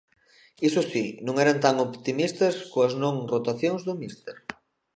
[0.67, 4.35] Iso si, non eran tan optimistas coas 'non' rotacións do míster.